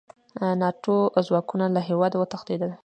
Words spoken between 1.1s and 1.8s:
ځواکونه